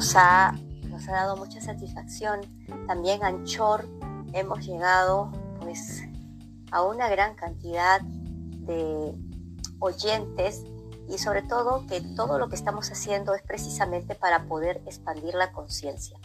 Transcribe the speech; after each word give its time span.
nos 0.00 0.16
ha, 0.16 0.54
nos 0.88 1.06
ha 1.10 1.12
dado 1.12 1.36
mucha 1.36 1.60
satisfacción. 1.60 2.40
También 2.86 3.22
Anchor 3.22 3.86
hemos 4.32 4.64
llegado 4.64 5.30
pues 5.60 6.04
a 6.70 6.82
una 6.84 7.06
gran 7.10 7.34
cantidad 7.34 8.00
de 8.00 9.14
oyentes 9.78 10.64
y 11.06 11.18
sobre 11.18 11.42
todo 11.42 11.84
que 11.86 12.00
todo 12.16 12.38
lo 12.38 12.48
que 12.48 12.54
estamos 12.56 12.90
haciendo 12.90 13.34
es 13.34 13.42
precisamente 13.42 14.14
para 14.14 14.44
poder 14.44 14.80
expandir 14.86 15.34
la 15.34 15.52
conciencia. 15.52 16.18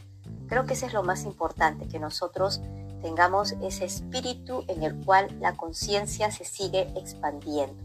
Creo 0.47 0.65
que 0.65 0.75
eso 0.75 0.85
es 0.85 0.93
lo 0.93 1.03
más 1.03 1.25
importante, 1.25 1.89
que 1.89 1.99
nosotros 1.99 2.61
tengamos 3.01 3.55
ese 3.61 3.83
espíritu 3.83 4.63
en 4.69 4.83
el 4.83 5.03
cual 5.03 5.37
la 5.41 5.57
conciencia 5.57 6.31
se 6.31 6.45
sigue 6.45 6.87
expandiendo. 6.95 7.75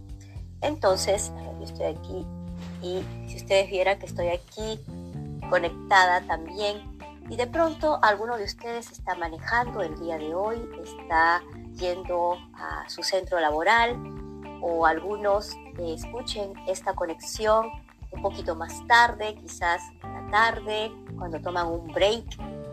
Entonces, 0.61 1.33
yo 1.59 1.65
estoy 1.65 1.87
aquí 1.87 2.27
y 2.81 3.03
si 3.29 3.39
ustedes 3.39 3.69
vieran 3.69 3.99
que 3.99 4.07
estoy 4.07 4.29
aquí 4.29 4.79
conectada 5.51 6.23
también 6.27 6.99
y 7.29 7.37
de 7.37 7.47
pronto 7.47 7.99
alguno 8.03 8.37
de 8.37 8.45
ustedes 8.45 8.91
está 8.91 9.15
manejando 9.15 9.83
el 9.83 9.99
día 10.01 10.19
de 10.19 10.35
hoy, 10.35 10.69
está 10.83 11.43
yendo 11.75 12.39
a 12.55 12.89
su 12.89 13.03
centro 13.03 13.39
laboral 13.39 13.97
o 14.63 14.87
algunos 14.87 15.55
escuchen 15.79 16.53
esta 16.67 16.95
conexión 16.95 17.71
un 18.13 18.23
poquito 18.23 18.55
más 18.55 18.85
tarde, 18.87 19.37
quizás 19.37 19.81
en 20.03 20.13
la 20.13 20.31
tarde, 20.31 20.93
cuando 21.17 21.41
toman 21.41 21.67
un 21.69 21.87
break 21.89 22.25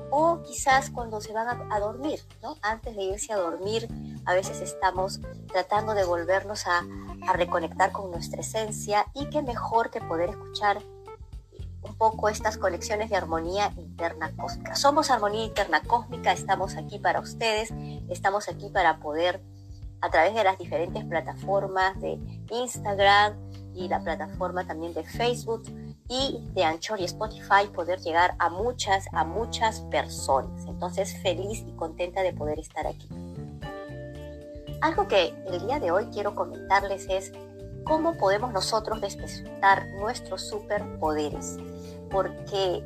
o 0.09 0.41
quizás 0.41 0.89
cuando 0.89 1.21
se 1.21 1.33
van 1.33 1.71
a, 1.71 1.79
dormir, 1.79 2.19
¿no? 2.41 2.55
Antes 2.61 2.95
de 2.95 3.03
irse 3.03 3.33
a 3.33 3.37
dormir, 3.37 3.87
a 4.25 4.33
veces 4.33 4.61
estamos 4.61 5.19
tratando 5.51 5.93
de 5.93 6.05
volvernos 6.05 6.65
a, 6.65 6.83
a 7.27 7.33
reconectar 7.33 7.91
con 7.91 8.09
nuestra 8.09 8.41
esencia 8.41 9.05
y 9.13 9.29
qué 9.29 9.41
mejor 9.41 9.91
que 9.91 10.01
poder 10.01 10.29
escuchar 10.29 10.81
poco 11.97 12.29
estas 12.29 12.57
conexiones 12.57 13.09
de 13.09 13.15
armonía 13.15 13.73
interna 13.77 14.31
cósmica. 14.35 14.75
Somos 14.75 15.09
armonía 15.09 15.45
interna 15.45 15.81
cósmica, 15.81 16.31
estamos 16.31 16.75
aquí 16.75 16.99
para 16.99 17.19
ustedes, 17.19 17.73
estamos 18.09 18.47
aquí 18.49 18.69
para 18.69 18.99
poder 18.99 19.41
a 20.01 20.09
través 20.09 20.35
de 20.35 20.43
las 20.43 20.57
diferentes 20.57 21.03
plataformas 21.05 21.99
de 21.99 22.19
Instagram 22.51 23.35
y 23.73 23.87
la 23.87 23.99
plataforma 24.01 24.65
también 24.65 24.93
de 24.93 25.03
Facebook 25.03 25.63
y 26.07 26.39
de 26.53 26.63
Anchor 26.63 26.99
y 26.99 27.05
Spotify 27.05 27.67
poder 27.73 27.99
llegar 27.99 28.35
a 28.39 28.49
muchas, 28.49 29.07
a 29.11 29.23
muchas 29.23 29.81
personas. 29.81 30.65
Entonces 30.67 31.19
feliz 31.21 31.63
y 31.67 31.71
contenta 31.75 32.21
de 32.21 32.33
poder 32.33 32.59
estar 32.59 32.87
aquí. 32.87 33.09
Algo 34.81 35.07
que 35.07 35.33
el 35.47 35.65
día 35.65 35.79
de 35.79 35.91
hoy 35.91 36.07
quiero 36.13 36.35
comentarles 36.35 37.07
es 37.09 37.31
cómo 37.87 38.17
podemos 38.17 38.51
nosotros 38.51 38.99
despertar 39.01 39.87
nuestros 39.99 40.47
superpoderes, 40.47 41.57
porque 42.11 42.83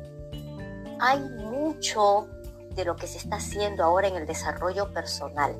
hay 1.00 1.20
mucho 1.20 2.28
de 2.74 2.84
lo 2.84 2.96
que 2.96 3.06
se 3.06 3.18
está 3.18 3.36
haciendo 3.36 3.84
ahora 3.84 4.08
en 4.08 4.16
el 4.16 4.26
desarrollo 4.26 4.92
personal. 4.92 5.54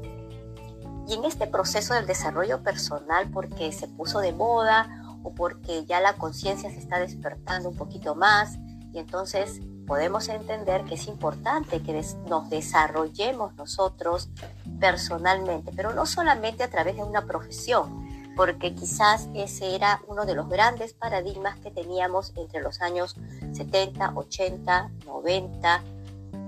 Y 1.08 1.14
en 1.14 1.24
este 1.24 1.46
proceso 1.46 1.94
del 1.94 2.06
desarrollo 2.06 2.62
personal, 2.62 3.28
porque 3.30 3.72
se 3.72 3.88
puso 3.88 4.20
de 4.20 4.32
moda 4.32 4.88
o 5.24 5.34
porque 5.34 5.84
ya 5.84 6.00
la 6.00 6.14
conciencia 6.14 6.70
se 6.70 6.78
está 6.78 7.00
despertando 7.00 7.68
un 7.68 7.76
poquito 7.76 8.14
más 8.14 8.56
y 8.92 8.98
entonces 8.98 9.60
podemos 9.86 10.28
entender 10.28 10.84
que 10.84 10.94
es 10.94 11.06
importante 11.08 11.82
que 11.82 12.04
nos 12.28 12.48
desarrollemos 12.50 13.54
nosotros 13.56 14.30
personalmente, 14.78 15.72
pero 15.74 15.92
no 15.92 16.06
solamente 16.06 16.62
a 16.62 16.70
través 16.70 16.96
de 16.96 17.02
una 17.02 17.26
profesión, 17.26 18.11
porque 18.36 18.74
quizás 18.74 19.28
ese 19.34 19.74
era 19.74 20.00
uno 20.06 20.24
de 20.24 20.34
los 20.34 20.48
grandes 20.48 20.94
paradigmas 20.94 21.58
que 21.60 21.70
teníamos 21.70 22.32
entre 22.36 22.60
los 22.60 22.80
años 22.80 23.16
70, 23.52 24.12
80, 24.14 24.90
90, 25.06 25.82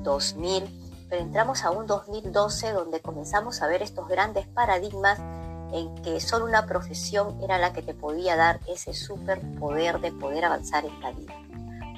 2000, 0.02 1.06
pero 1.08 1.22
entramos 1.22 1.64
a 1.64 1.70
un 1.70 1.86
2012 1.86 2.72
donde 2.72 3.00
comenzamos 3.00 3.62
a 3.62 3.66
ver 3.66 3.82
estos 3.82 4.08
grandes 4.08 4.46
paradigmas 4.46 5.18
en 5.72 5.94
que 6.02 6.20
solo 6.20 6.44
una 6.44 6.66
profesión 6.66 7.38
era 7.42 7.58
la 7.58 7.72
que 7.72 7.82
te 7.82 7.94
podía 7.94 8.36
dar 8.36 8.60
ese 8.68 8.94
superpoder 8.94 10.00
de 10.00 10.12
poder 10.12 10.44
avanzar 10.44 10.84
en 10.84 11.00
la 11.00 11.10
vida. 11.12 11.34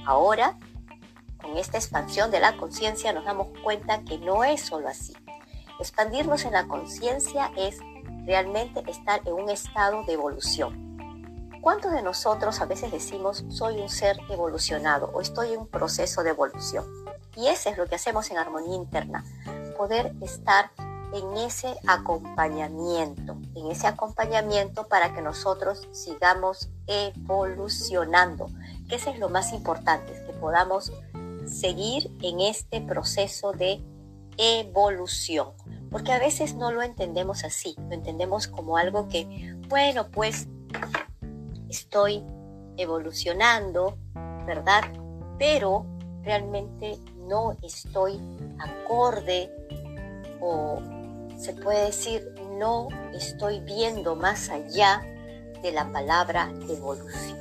Ahora, 0.07 0.57
con 1.41 1.57
esta 1.57 1.79
expansión 1.79 2.31
de 2.31 2.41
la 2.41 2.57
conciencia, 2.57 3.13
nos 3.13 3.25
damos 3.25 3.49
cuenta 3.63 4.03
que 4.03 4.19
no 4.19 4.45
es 4.45 4.63
solo 4.63 4.89
así. 4.89 5.15
Expandirnos 5.79 6.45
en 6.45 6.53
la 6.53 6.67
conciencia 6.67 7.53
es 7.57 7.79
realmente 8.27 8.83
estar 8.91 9.21
en 9.25 9.33
un 9.35 9.49
estado 9.49 10.03
de 10.05 10.13
evolución. 10.13 10.87
¿Cuántos 11.63 11.93
de 11.93 12.03
nosotros 12.03 12.61
a 12.61 12.67
veces 12.67 12.93
decimos 12.93 13.45
soy 13.49 13.81
un 13.81 13.89
ser 13.89 14.19
evolucionado 14.29 15.11
o 15.15 15.21
estoy 15.21 15.53
en 15.53 15.61
un 15.61 15.67
proceso 15.67 16.23
de 16.23 16.31
evolución? 16.31 16.85
Y 17.37 17.49
eso 17.49 17.71
es 17.71 17.79
lo 17.79 17.87
que 17.87 17.95
hacemos 17.95 18.31
en 18.31 18.39
armonía 18.39 18.77
interna, 18.77 19.25
poder 19.77 20.15
estar 20.21 20.71
en 21.13 21.37
ese 21.37 21.77
acompañamiento, 21.87 23.37
en 23.55 23.71
ese 23.71 23.87
acompañamiento 23.87 24.89
para 24.89 25.15
que 25.15 25.23
nosotros 25.23 25.89
sigamos 25.93 26.69
evolucionando, 26.87 28.49
que 28.89 28.97
eso 28.97 29.11
es 29.11 29.19
lo 29.19 29.29
más 29.29 29.53
importante, 29.53 30.13
que 30.27 30.33
podamos 30.35 30.93
seguir 31.47 32.11
en 32.23 32.41
este 32.41 32.81
proceso 32.81 33.53
de 33.53 33.83
evolución, 34.37 35.53
porque 35.91 36.13
a 36.13 36.19
veces 36.19 36.55
no 36.55 36.73
lo 36.73 36.83
entendemos 36.83 37.45
así, 37.45 37.75
lo 37.89 37.95
entendemos 37.95 38.49
como 38.49 38.77
algo 38.77 39.09
que, 39.09 39.55
bueno, 39.69 40.09
pues 40.11 40.49
estoy 41.69 42.25
evolucionando, 42.77 43.97
¿verdad? 44.47 44.83
Pero 45.39 45.87
realmente 46.23 46.99
no 47.27 47.57
estoy 47.63 48.21
acorde 48.59 49.51
o 50.41 50.81
se 51.37 51.53
puede 51.53 51.87
decir 51.87 52.35
no 52.59 52.89
estoy 53.13 53.61
viendo 53.61 54.17
más 54.17 54.49
allá 54.49 55.03
de 55.63 55.73
la 55.73 55.91
palabra 55.93 56.51
evolución. 56.69 57.39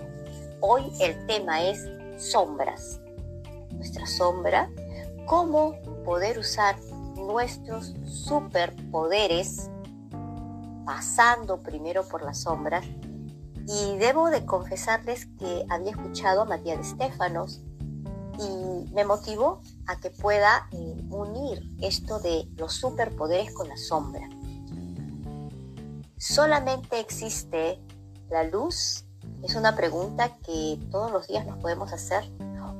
Hoy 0.60 0.92
el 1.00 1.26
tema 1.26 1.64
es 1.64 1.88
sombras. 2.18 3.00
Nuestra 3.72 4.06
sombra, 4.08 4.70
cómo 5.26 5.76
poder 6.04 6.40
usar 6.40 6.76
nuestros 7.16 7.94
superpoderes 8.06 9.70
pasando 10.86 11.62
primero 11.62 12.08
por 12.08 12.24
las 12.24 12.42
sombras. 12.42 12.86
Y 13.68 13.98
debo 13.98 14.30
de 14.30 14.46
confesarles 14.46 15.26
que 15.40 15.66
había 15.70 15.92
escuchado 15.92 16.42
a 16.42 16.46
Matías 16.46 16.78
de 16.78 16.84
Estefanos 16.84 17.62
y 18.38 18.94
me 18.94 19.06
motivó 19.06 19.62
a 19.88 20.00
que 20.00 20.12
pueda 20.12 20.68
eh, 20.72 21.04
unir 21.10 21.64
esto 21.82 22.20
de 22.20 22.48
los 22.58 22.74
superpoderes 22.74 23.54
con 23.54 23.68
la 23.68 23.78
sombra. 23.78 24.30
¿Solamente 26.18 27.00
existe 27.00 27.82
la 28.30 28.44
luz? 28.44 29.06
Es 29.44 29.56
una 29.56 29.76
pregunta 29.76 30.38
que 30.46 30.80
todos 30.92 31.12
los 31.12 31.28
días 31.28 31.46
nos 31.46 31.58
podemos 31.60 31.92
hacer. 31.94 32.24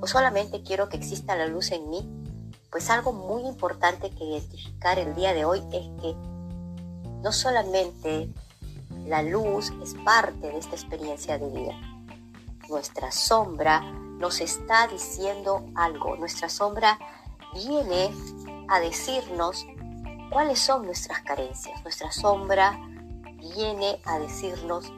¿O 0.02 0.08
solamente 0.08 0.62
quiero 0.62 0.90
que 0.90 0.98
exista 0.98 1.36
la 1.36 1.48
luz 1.48 1.72
en 1.72 1.90
mí? 1.90 2.25
Pues 2.76 2.90
algo 2.90 3.14
muy 3.14 3.48
importante 3.48 4.10
que 4.10 4.26
identificar 4.26 5.00
el 5.00 5.16
día 5.16 5.34
de 5.34 5.46
hoy 5.46 5.60
es 5.72 5.88
que 6.02 6.14
no 7.24 7.32
solamente 7.32 8.30
la 9.06 9.22
luz 9.22 9.72
es 9.82 9.94
parte 10.04 10.48
de 10.48 10.58
esta 10.58 10.76
experiencia 10.76 11.38
de 11.38 11.48
vida. 11.52 11.74
Nuestra 12.68 13.14
sombra 13.14 13.80
nos 13.80 14.42
está 14.42 14.90
diciendo 14.90 15.66
algo. 15.74 16.18
Nuestra 16.18 16.50
sombra 16.50 17.00
viene 17.54 18.14
a 18.68 18.82
decirnos 18.82 19.66
cuáles 20.30 20.60
son 20.60 20.86
nuestras 20.86 21.22
carencias. 21.22 21.82
Nuestra 21.82 22.12
sombra 22.12 22.78
viene 23.56 24.02
a 24.04 24.20
decirnos 24.20 24.92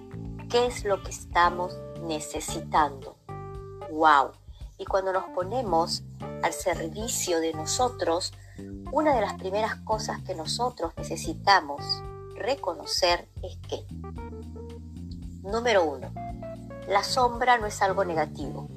qué 0.49 0.65
es 0.65 0.83
lo 0.83 1.03
que 1.03 1.11
estamos 1.11 1.77
necesitando. 2.01 3.18
¡Wow! 3.91 4.31
Y 4.77 4.85
cuando 4.85 5.12
nos 5.12 5.25
ponemos 5.35 6.03
al 6.44 6.53
servicio 6.53 7.39
de 7.39 7.53
nosotros, 7.53 8.33
una 8.91 9.15
de 9.15 9.21
las 9.21 9.33
primeras 9.33 9.75
cosas 9.77 10.21
que 10.24 10.35
nosotros 10.35 10.94
necesitamos 10.97 11.81
reconocer 12.35 13.27
es 13.41 13.57
que, 13.68 13.85
número 15.41 15.83
uno, 15.83 16.12
la 16.88 17.03
sombra 17.03 17.57
no 17.57 17.65
es 17.65 17.81
algo 17.81 18.06
negativo. 18.06 18.68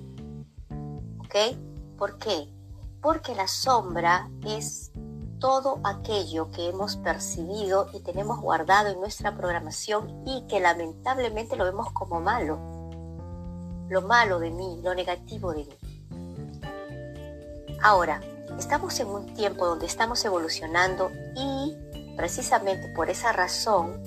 ¿Ok? 1.21 1.57
¿Por 1.97 2.19
qué? 2.19 2.49
Porque 3.01 3.35
la 3.35 3.47
sombra 3.47 4.29
es 4.45 4.91
todo 5.39 5.81
aquello 5.85 6.51
que 6.51 6.69
hemos 6.69 6.97
percibido 6.97 7.89
y 7.95 8.01
tenemos 8.01 8.41
guardado 8.41 8.91
en 8.91 9.01
nuestra 9.01 9.37
programación 9.37 10.23
y 10.27 10.47
que 10.47 10.61
lamentablemente 10.61 11.57
lo 11.57 11.65
vemos 11.65 11.93
como 11.93 12.21
malo. 12.21 12.59
Lo 13.89 14.03
malo 14.03 14.39
de 14.39 14.51
mí, 14.51 14.81
lo 14.83 14.95
negativo 14.95 15.53
de 15.53 15.65
mí. 15.65 15.80
Ahora, 17.83 18.21
estamos 18.59 19.01
en 19.01 19.09
un 19.09 19.33
tiempo 19.33 19.67
donde 19.67 19.87
estamos 19.87 20.23
evolucionando 20.27 21.11
y 21.35 21.77
precisamente 22.15 22.89
por 22.89 23.09
esa 23.09 23.33
razón 23.33 24.03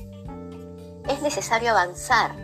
es 1.10 1.22
necesario 1.24 1.72
avanzar 1.72 2.36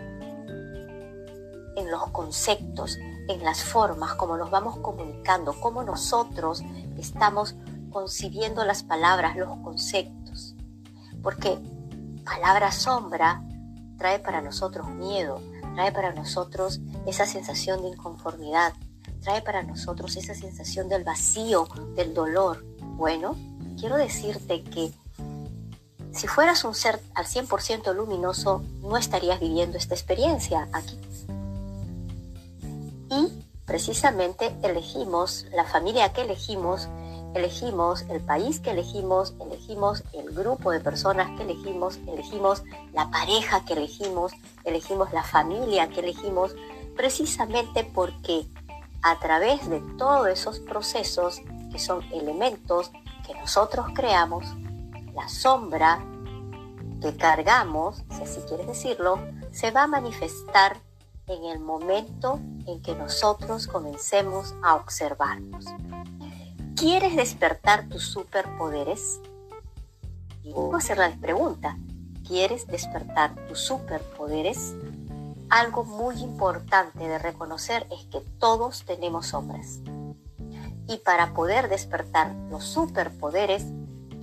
en 1.76 1.88
los 1.88 2.10
conceptos, 2.10 2.98
en 3.28 3.44
las 3.44 3.62
formas, 3.62 4.14
como 4.14 4.36
nos 4.36 4.50
vamos 4.50 4.78
comunicando, 4.78 5.54
cómo 5.60 5.84
nosotros 5.84 6.64
estamos 6.98 7.54
concibiendo 7.92 8.64
las 8.64 8.82
palabras, 8.82 9.36
los 9.36 9.56
conceptos. 9.58 10.56
Porque 11.22 11.58
palabra 12.24 12.72
sombra 12.72 13.44
trae 13.98 14.18
para 14.18 14.40
nosotros 14.42 14.88
miedo, 14.88 15.40
trae 15.76 15.92
para 15.92 16.12
nosotros 16.12 16.80
esa 17.06 17.24
sensación 17.24 17.82
de 17.82 17.88
inconformidad, 17.90 18.72
trae 19.20 19.42
para 19.42 19.62
nosotros 19.62 20.16
esa 20.16 20.34
sensación 20.34 20.88
del 20.88 21.04
vacío, 21.04 21.68
del 21.94 22.14
dolor. 22.14 22.64
Bueno, 22.96 23.36
quiero 23.78 23.96
decirte 23.96 24.62
que 24.62 24.92
si 26.12 26.26
fueras 26.26 26.64
un 26.64 26.74
ser 26.74 27.00
al 27.14 27.26
100% 27.26 27.94
luminoso, 27.94 28.62
no 28.82 28.96
estarías 28.96 29.40
viviendo 29.40 29.78
esta 29.78 29.94
experiencia 29.94 30.68
aquí. 30.72 30.98
Y 33.10 33.44
precisamente 33.64 34.54
elegimos, 34.62 35.46
la 35.52 35.64
familia 35.64 36.12
que 36.12 36.22
elegimos, 36.22 36.88
elegimos 37.34 38.02
el 38.10 38.20
país 38.20 38.58
que 38.58 38.72
elegimos, 38.72 39.34
elegimos 39.40 40.02
el 40.12 40.34
grupo 40.34 40.72
de 40.72 40.80
personas 40.80 41.30
que 41.36 41.44
elegimos, 41.44 41.98
elegimos 42.08 42.64
la 42.92 43.08
pareja 43.10 43.64
que 43.64 43.74
elegimos, 43.74 44.32
elegimos 44.64 45.12
la 45.12 45.22
familia 45.22 45.88
que 45.88 46.00
elegimos, 46.00 46.54
precisamente 46.96 47.84
porque 47.84 48.46
a 49.02 49.18
través 49.18 49.68
de 49.68 49.80
todos 49.96 50.28
esos 50.28 50.58
procesos 50.58 51.40
que 51.70 51.78
son 51.78 52.02
elementos 52.12 52.90
que 53.26 53.34
nosotros 53.34 53.86
creamos, 53.94 54.44
la 55.14 55.28
sombra 55.28 56.04
que 57.00 57.16
cargamos, 57.16 58.02
si 58.10 58.22
así 58.22 58.40
quieres 58.48 58.66
decirlo, 58.66 59.18
se 59.52 59.70
va 59.70 59.84
a 59.84 59.86
manifestar 59.86 60.76
en 61.26 61.44
el 61.44 61.60
momento 61.60 62.40
en 62.66 62.82
que 62.82 62.94
nosotros 62.94 63.66
comencemos 63.66 64.54
a 64.62 64.74
observarnos. 64.74 65.66
¿Quieres 66.76 67.16
despertar 67.16 67.88
tus 67.88 68.04
superpoderes? 68.04 69.20
Y 70.42 70.52
voy 70.52 70.74
a 70.74 70.78
hacer 70.78 70.98
la 70.98 71.10
pregunta. 71.20 71.76
¿Quieres 72.26 72.66
despertar 72.66 73.34
tus 73.48 73.60
superpoderes? 73.60 74.74
Algo 75.50 75.82
muy 75.82 76.14
importante 76.22 77.08
de 77.08 77.18
reconocer 77.18 77.84
es 77.90 78.06
que 78.06 78.20
todos 78.38 78.84
tenemos 78.84 79.26
sombras. 79.26 79.80
Y 80.86 80.98
para 81.04 81.34
poder 81.34 81.68
despertar 81.68 82.32
los 82.50 82.64
superpoderes 82.64 83.64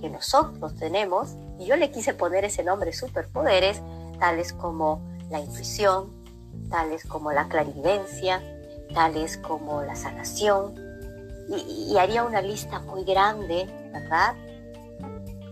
que 0.00 0.08
nosotros 0.08 0.74
tenemos, 0.76 1.34
y 1.58 1.66
yo 1.66 1.76
le 1.76 1.90
quise 1.90 2.14
poner 2.14 2.46
ese 2.46 2.64
nombre 2.64 2.94
superpoderes, 2.94 3.82
tales 4.18 4.54
como 4.54 5.06
la 5.28 5.40
intuición, 5.40 6.14
tales 6.70 7.04
como 7.04 7.30
la 7.30 7.48
clarividencia, 7.48 8.42
tales 8.94 9.36
como 9.36 9.82
la 9.82 9.96
sanación, 9.96 10.74
y, 11.50 11.96
haría 11.98 12.24
una 12.24 12.40
lista 12.40 12.80
muy 12.80 13.04
grande, 13.04 13.66
¿verdad? 13.92 14.34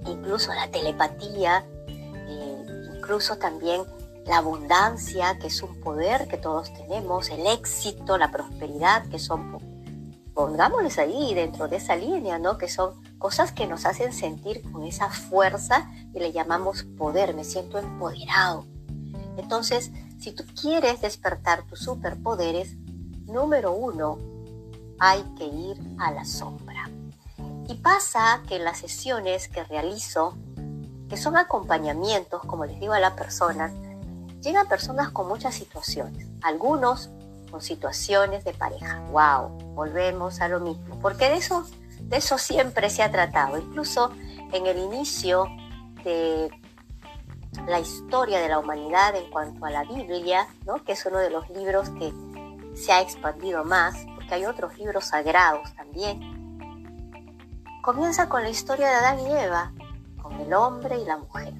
Incluso 0.06 0.54
la 0.54 0.70
telepatía, 0.70 1.66
eh, 1.88 2.66
incluso 2.94 3.36
también 3.36 3.82
la 4.26 4.38
abundancia, 4.38 5.38
que 5.38 5.46
es 5.46 5.62
un 5.62 5.80
poder 5.80 6.26
que 6.26 6.36
todos 6.36 6.72
tenemos, 6.74 7.30
el 7.30 7.46
éxito, 7.46 8.18
la 8.18 8.30
prosperidad, 8.32 9.06
que 9.06 9.18
son, 9.18 9.58
pongámosles 10.34 10.98
ahí 10.98 11.32
dentro 11.32 11.68
de 11.68 11.76
esa 11.76 11.94
línea, 11.94 12.38
¿no? 12.38 12.58
Que 12.58 12.68
son 12.68 13.00
cosas 13.18 13.52
que 13.52 13.66
nos 13.66 13.86
hacen 13.86 14.12
sentir 14.12 14.62
con 14.72 14.84
esa 14.84 15.08
fuerza 15.10 15.90
y 16.12 16.18
le 16.18 16.32
llamamos 16.32 16.84
poder, 16.98 17.34
me 17.34 17.44
siento 17.44 17.78
empoderado. 17.78 18.66
Entonces, 19.36 19.92
si 20.18 20.32
tú 20.32 20.44
quieres 20.60 21.00
despertar 21.00 21.62
tus 21.62 21.80
superpoderes, 21.80 22.74
número 23.26 23.72
uno, 23.72 24.18
hay 24.98 25.22
que 25.38 25.44
ir 25.44 25.78
a 25.98 26.10
la 26.10 26.24
sombra. 26.24 26.90
Y 27.68 27.74
pasa 27.74 28.42
que 28.48 28.56
en 28.56 28.64
las 28.64 28.78
sesiones 28.78 29.48
que 29.48 29.62
realizo, 29.64 30.34
que 31.08 31.16
son 31.16 31.36
acompañamientos, 31.36 32.42
como 32.42 32.64
les 32.64 32.80
digo 32.80 32.92
a 32.92 33.00
la 33.00 33.14
persona, 33.14 33.72
llegan 34.46 34.68
personas 34.68 35.10
con 35.10 35.26
muchas 35.26 35.54
situaciones. 35.54 36.28
Algunos 36.40 37.10
con 37.50 37.60
situaciones 37.60 38.44
de 38.44 38.54
pareja. 38.54 39.00
¡Wow! 39.10 39.74
Volvemos 39.74 40.40
a 40.40 40.48
lo 40.48 40.60
mismo. 40.60 41.00
Porque 41.00 41.28
de 41.28 41.36
eso, 41.36 41.66
de 42.00 42.18
eso 42.18 42.38
siempre 42.38 42.88
se 42.88 43.02
ha 43.02 43.10
tratado. 43.10 43.58
Incluso 43.58 44.12
en 44.52 44.66
el 44.66 44.78
inicio 44.78 45.48
de 46.04 46.48
la 47.66 47.80
historia 47.80 48.38
de 48.38 48.48
la 48.48 48.60
humanidad 48.60 49.16
en 49.16 49.28
cuanto 49.30 49.64
a 49.64 49.70
la 49.70 49.82
Biblia, 49.82 50.46
¿no? 50.64 50.84
que 50.84 50.92
es 50.92 51.04
uno 51.06 51.18
de 51.18 51.30
los 51.30 51.48
libros 51.50 51.90
que 51.90 52.12
se 52.76 52.92
ha 52.92 53.00
expandido 53.00 53.64
más, 53.64 53.96
porque 54.14 54.34
hay 54.34 54.44
otros 54.44 54.78
libros 54.78 55.06
sagrados 55.06 55.74
también. 55.74 56.20
Comienza 57.82 58.28
con 58.28 58.42
la 58.42 58.50
historia 58.50 58.88
de 58.88 58.94
Adán 58.94 59.20
y 59.20 59.32
Eva, 59.32 59.72
con 60.22 60.34
el 60.40 60.52
hombre 60.54 60.98
y 60.98 61.04
la 61.04 61.16
mujer. 61.16 61.52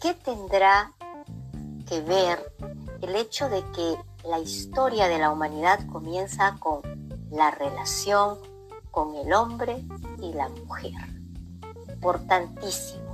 ¿Qué 0.00 0.14
tendrá 0.14 0.95
que 1.86 2.00
ver 2.00 2.52
el 3.00 3.14
hecho 3.16 3.48
de 3.48 3.62
que 3.72 3.96
la 4.28 4.38
historia 4.38 5.08
de 5.08 5.18
la 5.18 5.30
humanidad 5.30 5.86
comienza 5.90 6.56
con 6.58 6.80
la 7.30 7.50
relación 7.50 8.38
con 8.90 9.14
el 9.14 9.32
hombre 9.32 9.84
y 10.20 10.32
la 10.32 10.48
mujer? 10.48 10.92
Importantísimo 11.88 13.06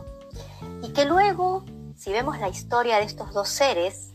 y 0.83 0.93
que 0.93 1.05
luego, 1.05 1.65
si 1.97 2.13
vemos 2.13 2.39
la 2.39 2.49
historia 2.49 2.97
de 2.97 3.05
estos 3.05 3.33
dos 3.33 3.49
seres, 3.49 4.13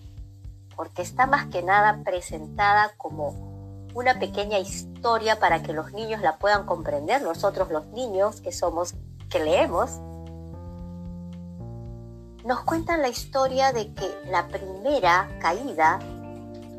porque 0.75 1.01
está 1.01 1.25
más 1.25 1.48
que 1.48 1.63
nada 1.63 2.01
presentada 2.03 2.92
como 2.98 3.88
una 3.94 4.19
pequeña 4.19 4.60
historia 4.60 5.39
para 5.39 5.63
que 5.63 5.74
los 5.74 5.94
niños 5.94 6.21
la 6.21 6.38
puedan 6.38 6.65
comprender, 6.65 7.21
nosotros 7.21 7.71
los 7.71 7.88
niños 7.88 8.42
que 8.42 8.51
somos, 8.51 8.94
que 9.30 9.39
leemos, 9.39 9.92
nos 12.47 12.61
cuentan 12.61 13.01
la 13.01 13.09
historia 13.09 13.73
de 13.73 13.94
que 13.94 14.09
la 14.31 14.47
primera 14.47 15.27
caída 15.41 15.99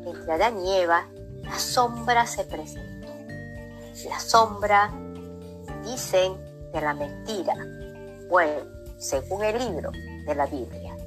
entre 0.03 0.33
Adán 0.33 0.65
y 0.65 0.73
Eva, 0.77 1.05
la 1.43 1.59
sombra 1.59 2.25
se 2.25 2.43
presentó. 2.43 3.07
La 4.09 4.19
sombra, 4.19 4.91
dicen, 5.85 6.33
de 6.73 6.81
la 6.81 6.95
mentira. 6.95 7.53
Bueno, 8.31 8.63
según 8.97 9.43
el 9.43 9.59
libro 9.59 9.91
de 10.25 10.33
la 10.33 10.47
Biblia. 10.47 10.97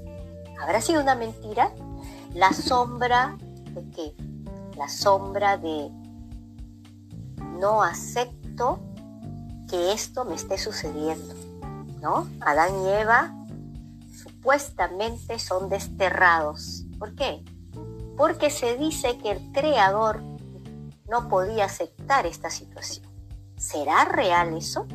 ¿Habrá 0.61 0.81
sido 0.81 1.01
una 1.01 1.17
mentira? 1.17 1.73
La 2.33 2.53
sombra 2.53 3.37
de 3.41 3.91
qué? 3.91 4.15
La 4.77 4.89
sombra 4.89 5.57
de 5.57 5.91
no 7.59 7.83
acepto 7.83 8.79
que 9.69 9.93
esto 9.93 10.25
me 10.25 10.37
esté 10.37 10.57
sucediendo, 10.57 11.35
¿no? 12.01 12.29
Adán 12.41 12.81
y 12.85 12.91
Eva 12.91 13.42
supuestamente 14.43 15.39
son 15.39 15.69
desterrados. 15.69 16.85
¿Por 16.99 17.15
qué? 17.15 17.45
Porque 18.17 18.51
se 18.51 18.77
dice 18.77 19.17
que 19.19 19.31
el 19.31 19.53
creador 19.53 20.21
no 21.09 21.29
podía 21.29 21.67
aceptar 21.67 22.27
esta 22.27 22.51
situación. 22.51 23.07
¿Será 23.57 24.05
real 24.05 24.57
eso? 24.57 24.87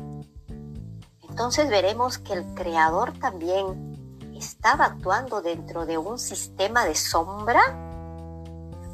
entonces 1.30 1.70
veremos 1.70 2.18
que 2.18 2.32
el 2.32 2.44
creador 2.54 3.16
también 3.16 4.26
estaba 4.36 4.86
actuando 4.86 5.40
dentro 5.40 5.86
de 5.86 5.96
un 5.96 6.18
sistema 6.18 6.84
de 6.84 6.96
sombra, 6.96 7.60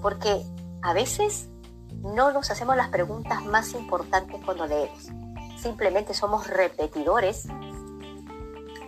porque 0.02 0.44
a 0.82 0.92
veces 0.92 1.49
no 2.02 2.32
nos 2.32 2.50
hacemos 2.50 2.76
las 2.76 2.90
preguntas 2.90 3.42
más 3.46 3.73
importantes 3.73 4.44
cuando 4.44 4.66
leemos. 4.66 5.08
Simplemente 5.56 6.12
somos 6.12 6.46
repetidores, 6.46 7.46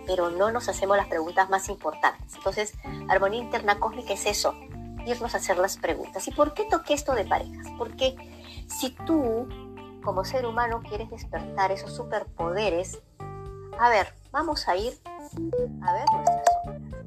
pero 0.07 0.31
no 0.31 0.51
nos 0.51 0.69
hacemos 0.69 0.97
las 0.97 1.07
preguntas 1.07 1.49
más 1.49 1.69
importantes. 1.69 2.33
Entonces, 2.35 2.73
armonía 3.09 3.41
interna 3.41 3.79
cósmica 3.79 4.13
es 4.13 4.25
eso, 4.25 4.55
irnos 5.05 5.35
a 5.35 5.37
hacer 5.37 5.57
las 5.57 5.77
preguntas. 5.77 6.27
¿Y 6.27 6.31
por 6.31 6.53
qué 6.53 6.65
toqué 6.65 6.93
esto 6.93 7.13
de 7.13 7.25
parejas? 7.25 7.67
Porque 7.77 8.15
si 8.67 8.91
tú, 9.05 9.47
como 10.03 10.23
ser 10.23 10.45
humano, 10.45 10.81
quieres 10.87 11.09
despertar 11.09 11.71
esos 11.71 11.93
superpoderes, 11.95 12.99
a 13.77 13.89
ver, 13.89 14.13
vamos 14.31 14.67
a 14.67 14.75
ir 14.75 14.97
a 15.05 15.93
ver 15.93 16.05
nuestra 16.13 16.43
sombra. 16.63 16.97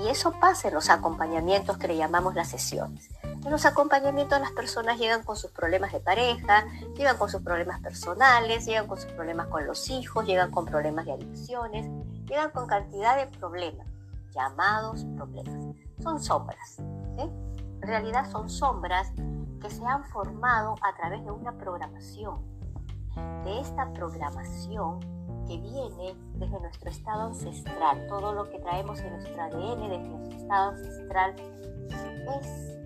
Y 0.00 0.08
eso 0.08 0.32
pasa 0.40 0.68
en 0.68 0.74
los 0.74 0.90
acompañamientos 0.90 1.78
que 1.78 1.86
le 1.86 1.96
llamamos 1.96 2.34
las 2.34 2.48
sesiones. 2.48 3.08
En 3.22 3.50
los 3.50 3.66
acompañamientos 3.66 4.40
las 4.40 4.52
personas 4.52 4.98
llegan 4.98 5.24
con 5.24 5.36
sus 5.36 5.50
problemas 5.50 5.92
de 5.92 6.00
pareja, 6.00 6.64
llegan 6.96 7.16
con 7.18 7.28
sus 7.28 7.42
problemas 7.42 7.80
personales, 7.80 8.66
llegan 8.66 8.86
con 8.86 9.00
sus 9.00 9.10
problemas 9.12 9.48
con 9.48 9.66
los 9.66 9.90
hijos, 9.90 10.24
llegan 10.26 10.50
con 10.50 10.64
problemas 10.64 11.06
de 11.06 11.12
adicciones, 11.12 11.86
llegan 12.32 12.50
con 12.50 12.66
cantidad 12.66 13.16
de 13.18 13.26
problemas, 13.38 13.86
llamados 14.34 15.04
problemas. 15.16 15.76
Son 15.98 16.18
sombras. 16.18 16.78
En 17.18 17.82
realidad 17.82 18.30
son 18.30 18.48
sombras 18.48 19.12
que 19.60 19.68
se 19.68 19.84
han 19.84 20.02
formado 20.04 20.76
a 20.80 20.96
través 20.96 21.22
de 21.24 21.30
una 21.30 21.52
programación. 21.58 22.40
De 23.44 23.60
esta 23.60 23.92
programación 23.92 25.00
que 25.46 25.58
viene 25.58 26.16
desde 26.36 26.58
nuestro 26.58 26.88
estado 26.88 27.22
ancestral, 27.24 28.06
todo 28.06 28.32
lo 28.32 28.48
que 28.48 28.58
traemos 28.60 28.98
en 29.00 29.12
nuestro 29.12 29.42
ADN 29.42 29.90
desde 29.90 30.08
nuestro 30.08 30.38
estado 30.38 30.70
ancestral 30.70 31.34
es 32.40 32.78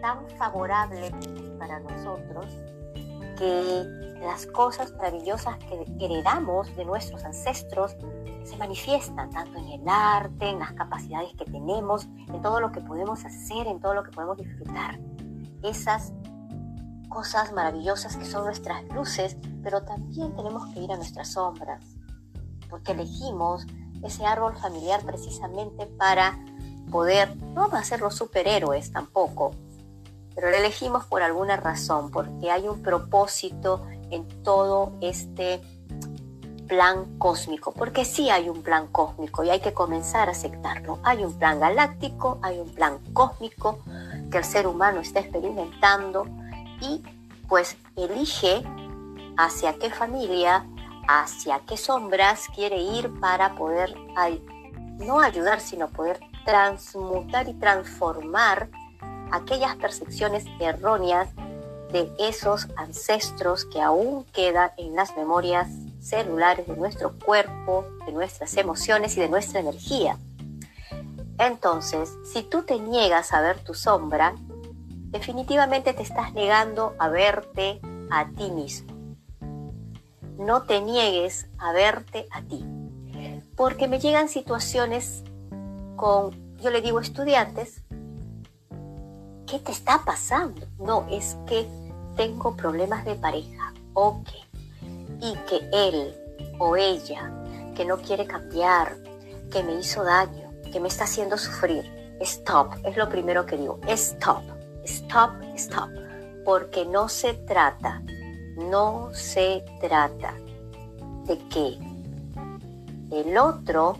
tan 0.00 0.30
favorable 0.38 1.10
para 1.58 1.80
nosotros 1.80 2.46
que 3.36 4.05
las 4.20 4.46
cosas 4.46 4.92
maravillosas 4.94 5.56
que 5.58 5.84
heredamos 6.00 6.74
de 6.76 6.84
nuestros 6.84 7.24
ancestros 7.24 7.96
se 8.44 8.56
manifiestan 8.56 9.30
tanto 9.30 9.58
en 9.58 9.68
el 9.68 9.88
arte, 9.88 10.48
en 10.48 10.58
las 10.58 10.72
capacidades 10.72 11.32
que 11.36 11.44
tenemos, 11.44 12.06
en 12.28 12.40
todo 12.42 12.60
lo 12.60 12.72
que 12.72 12.80
podemos 12.80 13.24
hacer, 13.24 13.66
en 13.66 13.80
todo 13.80 13.94
lo 13.94 14.02
que 14.04 14.10
podemos 14.12 14.36
disfrutar. 14.36 14.98
Esas 15.62 16.12
cosas 17.08 17.52
maravillosas 17.52 18.16
que 18.16 18.24
son 18.24 18.44
nuestras 18.44 18.84
luces, 18.94 19.36
pero 19.62 19.82
también 19.82 20.34
tenemos 20.36 20.66
que 20.72 20.80
ir 20.80 20.92
a 20.92 20.96
nuestras 20.96 21.32
sombras, 21.32 21.82
porque 22.70 22.92
elegimos 22.92 23.66
ese 24.02 24.24
árbol 24.26 24.56
familiar 24.56 25.02
precisamente 25.04 25.86
para 25.86 26.38
poder, 26.90 27.36
no 27.54 27.68
va 27.68 27.80
a 27.80 27.84
ser 27.84 28.00
los 28.00 28.14
superhéroes 28.14 28.92
tampoco, 28.92 29.52
pero 30.34 30.50
lo 30.50 30.56
elegimos 30.56 31.06
por 31.06 31.22
alguna 31.22 31.56
razón, 31.56 32.10
porque 32.10 32.50
hay 32.50 32.68
un 32.68 32.82
propósito 32.82 33.82
en 34.10 34.26
todo 34.42 34.92
este 35.00 35.60
plan 36.66 37.18
cósmico, 37.18 37.72
porque 37.72 38.04
sí 38.04 38.28
hay 38.30 38.48
un 38.48 38.62
plan 38.62 38.88
cósmico 38.88 39.44
y 39.44 39.50
hay 39.50 39.60
que 39.60 39.72
comenzar 39.72 40.28
a 40.28 40.32
aceptarlo. 40.32 40.98
Hay 41.04 41.24
un 41.24 41.38
plan 41.38 41.60
galáctico, 41.60 42.38
hay 42.42 42.58
un 42.58 42.68
plan 42.74 42.98
cósmico 43.12 43.78
que 44.30 44.38
el 44.38 44.44
ser 44.44 44.66
humano 44.66 45.00
está 45.00 45.20
experimentando 45.20 46.26
y 46.80 47.02
pues 47.48 47.76
elige 47.96 48.64
hacia 49.36 49.74
qué 49.74 49.90
familia, 49.90 50.66
hacia 51.08 51.60
qué 51.60 51.76
sombras 51.76 52.48
quiere 52.54 52.82
ir 52.82 53.12
para 53.20 53.54
poder 53.54 53.94
no 54.98 55.20
ayudar, 55.20 55.60
sino 55.60 55.88
poder 55.88 56.18
transmutar 56.44 57.48
y 57.48 57.54
transformar 57.54 58.70
aquellas 59.30 59.76
percepciones 59.76 60.44
erróneas 60.60 61.28
de 61.92 62.10
esos 62.18 62.68
ancestros 62.76 63.64
que 63.64 63.80
aún 63.80 64.24
quedan 64.32 64.70
en 64.76 64.96
las 64.96 65.16
memorias 65.16 65.68
celulares 66.00 66.66
de 66.66 66.76
nuestro 66.76 67.18
cuerpo, 67.18 67.84
de 68.06 68.12
nuestras 68.12 68.56
emociones 68.56 69.16
y 69.16 69.20
de 69.20 69.28
nuestra 69.28 69.60
energía. 69.60 70.18
Entonces, 71.38 72.16
si 72.24 72.42
tú 72.42 72.62
te 72.62 72.78
niegas 72.78 73.32
a 73.32 73.40
ver 73.40 73.58
tu 73.60 73.74
sombra, 73.74 74.34
definitivamente 75.10 75.92
te 75.92 76.02
estás 76.02 76.32
negando 76.34 76.94
a 76.98 77.08
verte 77.08 77.80
a 78.10 78.28
ti 78.30 78.50
mismo. 78.50 78.92
No 80.38 80.62
te 80.62 80.80
niegues 80.80 81.48
a 81.58 81.72
verte 81.72 82.26
a 82.30 82.42
ti. 82.42 82.64
Porque 83.56 83.88
me 83.88 83.98
llegan 83.98 84.28
situaciones 84.28 85.24
con, 85.96 86.58
yo 86.58 86.70
le 86.70 86.82
digo 86.82 87.00
estudiantes, 87.00 87.82
¿qué 89.46 89.58
te 89.60 89.72
está 89.72 90.02
pasando? 90.04 90.66
No, 90.78 91.06
es 91.10 91.36
que 91.46 91.66
tengo 92.16 92.56
problemas 92.56 93.04
de 93.04 93.14
pareja. 93.14 93.72
Ok. 93.94 94.28
Y 95.20 95.34
que 95.48 95.68
él 95.72 96.14
o 96.58 96.76
ella, 96.76 97.32
que 97.74 97.84
no 97.84 97.98
quiere 97.98 98.26
cambiar, 98.26 98.96
que 99.50 99.62
me 99.62 99.74
hizo 99.74 100.04
daño, 100.04 100.50
que 100.72 100.80
me 100.80 100.88
está 100.88 101.04
haciendo 101.04 101.38
sufrir. 101.38 101.84
Stop, 102.20 102.74
es 102.84 102.96
lo 102.96 103.08
primero 103.08 103.46
que 103.46 103.56
digo. 103.56 103.78
Stop, 103.86 104.42
stop, 104.84 105.30
stop. 105.54 105.90
Porque 106.44 106.84
no 106.86 107.08
se 107.08 107.34
trata, 107.34 108.02
no 108.56 109.10
se 109.12 109.64
trata 109.80 110.34
de 111.24 111.38
que 111.48 111.78
el 113.10 113.36
otro 113.36 113.98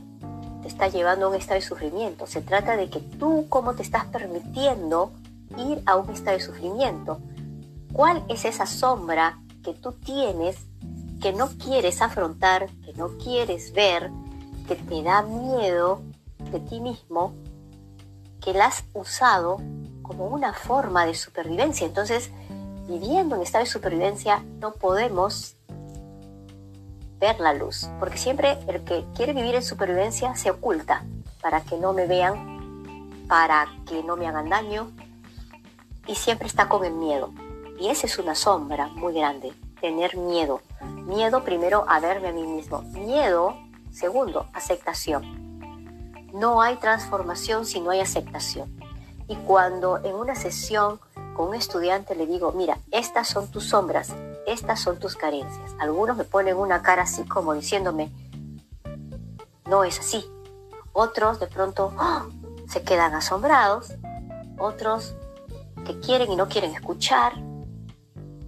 te 0.63 0.69
está 0.69 0.89
llevando 0.89 1.27
a 1.27 1.29
un 1.31 1.35
estado 1.35 1.61
de 1.61 1.67
sufrimiento. 1.67 2.27
Se 2.27 2.41
trata 2.41 2.77
de 2.77 2.89
que 2.89 3.01
tú 3.01 3.47
cómo 3.49 3.75
te 3.75 3.83
estás 3.83 4.07
permitiendo 4.07 5.13
ir 5.57 5.83
a 5.87 5.97
un 5.97 6.11
estado 6.11 6.37
de 6.37 6.43
sufrimiento. 6.43 7.21
¿Cuál 7.93 8.25
es 8.29 8.45
esa 8.45 8.67
sombra 8.67 9.41
que 9.63 9.75
tú 9.75 9.93
tienes 9.93 10.57
que 11.21 11.33
no 11.33 11.49
quieres 11.49 12.03
afrontar, 12.03 12.69
que 12.85 12.93
no 12.95 13.17
quieres 13.19 13.73
ver, 13.73 14.11
que 14.69 14.77
te 14.77 15.03
da 15.03 15.23
miedo 15.23 16.03
de 16.51 16.61
ti 16.61 16.81
mismo, 16.81 17.35
que 18.41 18.53
la 18.53 18.67
has 18.67 18.85
usado 18.93 19.59
como 20.03 20.27
una 20.27 20.53
forma 20.53 21.07
de 21.07 21.15
supervivencia? 21.15 21.87
Entonces, 21.87 22.31
viviendo 22.87 23.37
en 23.37 23.43
estado 23.43 23.65
de 23.65 23.71
supervivencia, 23.71 24.45
no 24.61 24.73
podemos 24.75 25.57
ver 27.19 27.41
la 27.41 27.55
luz, 27.55 27.89
porque 27.99 28.19
siempre 28.19 28.59
el 28.69 28.85
que 28.85 29.05
quiere 29.15 29.33
vivir 29.33 29.55
en 29.55 29.63
supervivencia 29.63 30.37
se 30.37 30.51
oculta 30.51 31.05
para 31.41 31.63
que 31.63 31.79
no 31.79 31.93
me 31.93 32.07
vean, 32.07 33.25
para 33.27 33.67
que 33.89 34.03
no 34.03 34.17
me 34.17 34.27
hagan 34.27 34.51
daño, 34.51 34.93
y 36.07 36.15
siempre 36.15 36.47
está 36.47 36.69
con 36.69 36.85
el 36.85 36.93
miedo. 36.93 37.33
Y 37.79 37.89
esa 37.89 38.07
es 38.07 38.19
una 38.19 38.35
sombra 38.35 38.89
muy 38.89 39.15
grande, 39.15 39.53
tener 39.81 40.17
miedo. 40.17 40.63
Miedo 41.07 41.45
primero 41.45 41.85
a 41.89 42.01
verme 42.01 42.29
a 42.29 42.33
mí 42.33 42.45
mismo. 42.45 42.83
Miedo, 42.83 43.57
segundo, 43.93 44.47
aceptación. 44.53 45.57
No 46.33 46.63
hay 46.63 46.77
transformación 46.77 47.67
si 47.67 47.81
no 47.81 47.91
hay 47.91 48.01
aceptación. 48.01 48.79
Y 49.29 49.37
cuando 49.37 49.99
en 50.05 50.15
una 50.15 50.35
sesión 50.35 51.01
con 51.35 51.49
un 51.49 51.55
estudiante 51.55 52.15
le 52.15 52.27
digo, 52.27 52.53
mira, 52.53 52.79
estas 52.91 53.29
son 53.29 53.49
tus 53.51 53.69
sombras, 53.69 54.15
estas 54.47 54.81
son 54.81 54.99
tus 54.99 55.17
carencias. 55.17 55.75
Algunos 55.79 56.17
me 56.17 56.25
ponen 56.25 56.57
una 56.57 56.83
cara 56.83 57.03
así 57.03 57.25
como 57.25 57.53
diciéndome, 57.55 58.11
no 59.67 59.85
es 59.85 59.99
así. 59.99 60.25
Otros 60.93 61.41
de 61.41 61.47
pronto 61.47 61.93
¡oh! 61.99 62.27
se 62.69 62.83
quedan 62.83 63.15
asombrados. 63.15 63.93
Otros 64.59 65.15
que 65.87 66.01
quieren 66.01 66.33
y 66.33 66.37
no 66.37 66.49
quieren 66.49 66.73
escuchar 66.73 67.33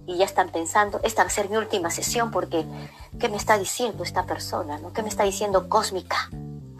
y 0.05 0.17
ya 0.17 0.25
están 0.25 0.49
pensando, 0.49 0.99
esta 1.03 1.23
va 1.23 1.27
a 1.27 1.31
ser 1.31 1.49
mi 1.49 1.57
última 1.57 1.91
sesión 1.91 2.31
porque 2.31 2.65
¿qué 3.19 3.29
me 3.29 3.37
está 3.37 3.57
diciendo 3.57 4.03
esta 4.03 4.25
persona? 4.25 4.79
¿no? 4.79 4.91
¿Qué 4.91 5.03
me 5.03 5.09
está 5.09 5.23
diciendo 5.23 5.69
cósmica? 5.69 6.29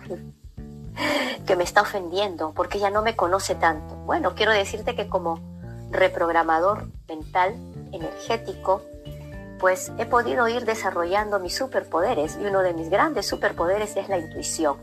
que 1.46 1.56
me 1.56 1.64
está 1.64 1.82
ofendiendo 1.82 2.54
porque 2.54 2.80
ella 2.80 2.90
no 2.90 3.04
me 3.04 3.16
conoce 3.16 3.56
tanto. 3.56 3.96
Bueno, 3.98 4.34
quiero 4.36 4.52
decirte 4.52 4.96
que 4.96 5.08
como 5.08 5.40
reprogramador 5.92 6.88
mental, 7.08 7.56
energético, 7.92 8.82
pues 9.60 9.92
he 9.98 10.06
podido 10.06 10.48
ir 10.48 10.66
desarrollando 10.66 11.40
mis 11.40 11.56
superpoderes 11.56 12.38
y 12.42 12.46
uno 12.46 12.62
de 12.62 12.74
mis 12.74 12.90
grandes 12.90 13.28
superpoderes 13.28 13.96
es 13.96 14.10
la 14.10 14.18
intuición. 14.18 14.78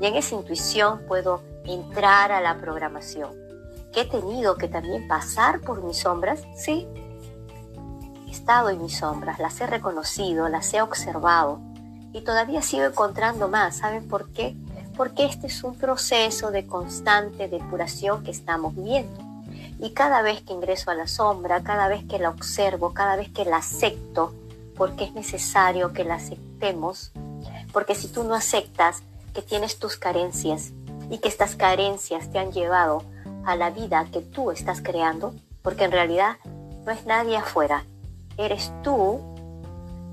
Y 0.00 0.06
en 0.06 0.16
esa 0.16 0.34
intuición 0.34 1.04
puedo 1.06 1.42
entrar 1.64 2.32
a 2.32 2.40
la 2.40 2.56
programación 2.56 3.47
que 3.92 4.02
he 4.02 4.04
tenido 4.04 4.56
que 4.56 4.68
también 4.68 5.08
pasar 5.08 5.60
por 5.60 5.82
mis 5.82 5.98
sombras, 5.98 6.42
sí. 6.56 6.86
He 8.26 8.30
estado 8.30 8.70
en 8.70 8.82
mis 8.82 8.98
sombras, 8.98 9.38
las 9.38 9.60
he 9.60 9.66
reconocido, 9.66 10.48
las 10.48 10.72
he 10.74 10.82
observado 10.82 11.60
y 12.12 12.22
todavía 12.22 12.62
sigo 12.62 12.84
encontrando 12.84 13.48
más. 13.48 13.78
¿Saben 13.78 14.08
por 14.08 14.30
qué? 14.30 14.56
Porque 14.96 15.24
este 15.24 15.46
es 15.46 15.62
un 15.62 15.76
proceso 15.76 16.50
de 16.50 16.66
constante 16.66 17.48
depuración 17.48 18.24
que 18.24 18.30
estamos 18.30 18.74
viviendo. 18.74 19.22
Y 19.78 19.90
cada 19.90 20.22
vez 20.22 20.42
que 20.42 20.52
ingreso 20.52 20.90
a 20.90 20.94
la 20.94 21.06
sombra, 21.06 21.62
cada 21.62 21.86
vez 21.86 22.04
que 22.04 22.18
la 22.18 22.30
observo, 22.30 22.92
cada 22.94 23.14
vez 23.16 23.28
que 23.28 23.44
la 23.44 23.58
acepto, 23.58 24.34
porque 24.76 25.04
es 25.04 25.14
necesario 25.14 25.92
que 25.92 26.04
la 26.04 26.16
aceptemos, 26.16 27.12
porque 27.72 27.94
si 27.94 28.08
tú 28.08 28.24
no 28.24 28.34
aceptas 28.34 29.02
que 29.34 29.42
tienes 29.42 29.78
tus 29.78 29.96
carencias 29.96 30.72
y 31.10 31.18
que 31.18 31.28
estas 31.28 31.54
carencias 31.54 32.30
te 32.32 32.38
han 32.38 32.50
llevado 32.50 33.04
a 33.44 33.56
la 33.56 33.70
vida 33.70 34.06
que 34.12 34.20
tú 34.20 34.50
estás 34.50 34.80
creando, 34.82 35.34
porque 35.62 35.84
en 35.84 35.92
realidad 35.92 36.36
no 36.84 36.92
es 36.92 37.06
nadie 37.06 37.36
afuera, 37.36 37.84
eres 38.36 38.72
tú 38.82 39.20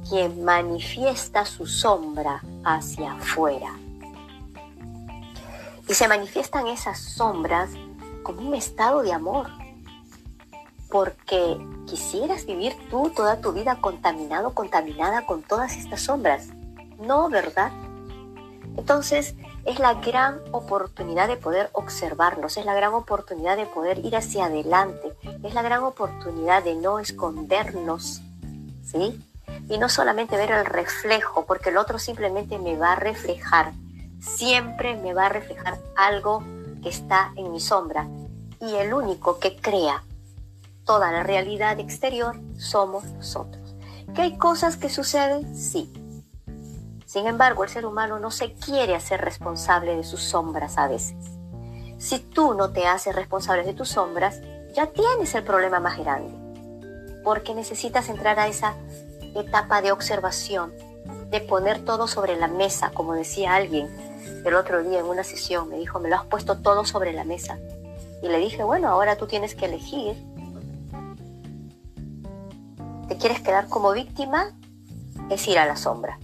quien 0.09 0.43
manifiesta 0.43 1.45
su 1.45 1.65
sombra 1.65 2.41
hacia 2.63 3.13
afuera. 3.13 3.71
Y 5.87 5.93
se 5.93 6.07
manifiestan 6.07 6.67
esas 6.67 6.99
sombras 6.99 7.69
como 8.23 8.41
un 8.41 8.55
estado 8.55 9.03
de 9.03 9.13
amor, 9.13 9.47
porque 10.89 11.57
quisieras 11.87 12.45
vivir 12.45 12.73
tú 12.89 13.11
toda 13.15 13.41
tu 13.41 13.51
vida 13.51 13.79
contaminado, 13.81 14.53
contaminada 14.53 15.25
con 15.25 15.43
todas 15.43 15.77
estas 15.77 16.01
sombras. 16.01 16.47
No, 16.99 17.29
¿verdad? 17.29 17.71
Entonces, 18.77 19.35
es 19.65 19.79
la 19.79 19.95
gran 19.95 20.39
oportunidad 20.51 21.27
de 21.27 21.37
poder 21.37 21.69
observarlos, 21.73 22.57
es 22.57 22.65
la 22.65 22.75
gran 22.75 22.93
oportunidad 22.93 23.57
de 23.57 23.65
poder 23.65 23.97
ir 24.05 24.15
hacia 24.15 24.45
adelante, 24.45 25.15
es 25.43 25.53
la 25.53 25.63
gran 25.63 25.83
oportunidad 25.83 26.63
de 26.63 26.75
no 26.75 26.99
escondernos, 26.99 28.21
¿sí? 28.83 29.19
Y 29.67 29.79
no 29.79 29.89
solamente 29.89 30.37
ver 30.37 30.51
el 30.51 30.65
reflejo, 30.65 31.45
porque 31.45 31.69
el 31.69 31.77
otro 31.77 31.97
simplemente 31.97 32.59
me 32.59 32.77
va 32.77 32.93
a 32.93 32.95
reflejar, 32.95 33.73
siempre 34.19 34.95
me 34.97 35.13
va 35.15 35.25
a 35.25 35.29
reflejar 35.29 35.79
algo 35.95 36.43
que 36.83 36.89
está 36.89 37.33
en 37.35 37.51
mi 37.51 37.59
sombra. 37.59 38.07
Y 38.61 38.75
el 38.75 38.93
único 38.93 39.39
que 39.39 39.55
crea 39.57 40.03
toda 40.85 41.11
la 41.11 41.23
realidad 41.23 41.79
exterior 41.79 42.39
somos 42.57 43.03
nosotros. 43.05 43.75
¿Que 44.13 44.21
hay 44.21 44.37
cosas 44.37 44.77
que 44.77 44.89
suceden? 44.89 45.55
Sí, 45.57 45.91
sin 47.15 47.27
embargo, 47.27 47.63
el 47.63 47.69
ser 47.69 47.85
humano 47.85 48.19
no 48.19 48.29
se 48.29 48.51
quiere 48.55 48.93
hacer 48.93 49.21
responsable 49.21 49.95
de 49.95 50.03
sus 50.03 50.21
sombras 50.21 50.77
a 50.77 50.89
veces. 50.89 51.15
Si 51.97 52.19
tú 52.19 52.53
no 52.55 52.73
te 52.73 52.87
haces 52.87 53.15
responsable 53.15 53.63
de 53.63 53.73
tus 53.73 53.87
sombras, 53.87 54.41
ya 54.73 54.87
tienes 54.87 55.33
el 55.33 55.45
problema 55.45 55.79
más 55.79 55.97
grande. 55.97 56.33
Porque 57.23 57.55
necesitas 57.55 58.09
entrar 58.09 58.37
a 58.37 58.49
esa 58.49 58.73
etapa 59.33 59.81
de 59.81 59.93
observación, 59.93 60.73
de 61.29 61.39
poner 61.39 61.85
todo 61.85 62.09
sobre 62.09 62.35
la 62.35 62.49
mesa, 62.49 62.91
como 62.93 63.13
decía 63.13 63.55
alguien 63.55 63.87
el 64.43 64.53
otro 64.53 64.83
día 64.83 64.99
en 64.99 65.05
una 65.05 65.23
sesión, 65.23 65.69
me 65.69 65.77
dijo, 65.77 66.01
me 66.01 66.09
lo 66.09 66.17
has 66.17 66.25
puesto 66.25 66.57
todo 66.57 66.83
sobre 66.83 67.13
la 67.13 67.23
mesa. 67.23 67.57
Y 68.21 68.27
le 68.27 68.39
dije, 68.39 68.61
bueno, 68.65 68.89
ahora 68.89 69.15
tú 69.15 69.25
tienes 69.25 69.55
que 69.55 69.67
elegir. 69.67 70.21
¿Te 73.07 73.15
quieres 73.15 73.39
quedar 73.39 73.69
como 73.69 73.93
víctima? 73.93 74.51
Es 75.29 75.47
ir 75.47 75.57
a 75.59 75.65
la 75.65 75.77
sombra. 75.77 76.19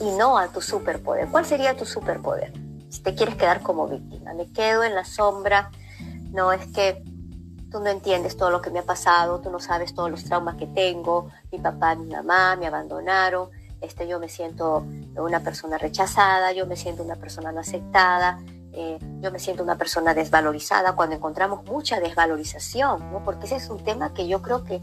Y 0.00 0.10
no 0.12 0.38
a 0.38 0.48
tu 0.48 0.60
superpoder. 0.60 1.28
¿Cuál 1.28 1.46
sería 1.46 1.76
tu 1.76 1.86
superpoder? 1.86 2.52
Si 2.88 3.02
te 3.02 3.14
quieres 3.14 3.36
quedar 3.36 3.62
como 3.62 3.88
víctima. 3.88 4.34
Me 4.34 4.50
quedo 4.52 4.84
en 4.84 4.94
la 4.94 5.04
sombra. 5.04 5.70
No 6.32 6.52
es 6.52 6.66
que 6.66 7.02
tú 7.70 7.80
no 7.80 7.88
entiendes 7.88 8.36
todo 8.36 8.50
lo 8.50 8.62
que 8.62 8.70
me 8.70 8.78
ha 8.78 8.84
pasado, 8.84 9.40
tú 9.40 9.50
no 9.50 9.58
sabes 9.58 9.94
todos 9.94 10.10
los 10.10 10.24
traumas 10.24 10.56
que 10.56 10.66
tengo, 10.66 11.30
mi 11.50 11.58
papá, 11.58 11.94
mi 11.94 12.10
mamá 12.10 12.56
me 12.56 12.66
abandonaron, 12.66 13.50
este, 13.80 14.06
yo 14.08 14.18
me 14.18 14.28
siento 14.28 14.86
una 15.16 15.40
persona 15.40 15.76
rechazada, 15.76 16.52
yo 16.52 16.66
me 16.66 16.76
siento 16.76 17.02
una 17.02 17.16
persona 17.16 17.52
no 17.52 17.60
aceptada, 17.60 18.38
eh, 18.72 18.98
yo 19.20 19.30
me 19.30 19.38
siento 19.38 19.62
una 19.62 19.76
persona 19.76 20.14
desvalorizada 20.14 20.94
cuando 20.94 21.16
encontramos 21.16 21.64
mucha 21.64 22.00
desvalorización, 22.00 23.12
¿no? 23.12 23.24
porque 23.24 23.46
ese 23.46 23.56
es 23.56 23.68
un 23.68 23.82
tema 23.82 24.12
que 24.14 24.28
yo 24.28 24.42
creo 24.42 24.64
que 24.64 24.80